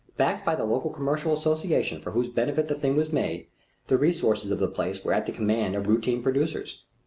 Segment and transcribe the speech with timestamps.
[0.17, 3.45] Backed by the local commercial association for whose benefit the thing was made,
[3.85, 6.81] the resources of the place were at the command of routine producers.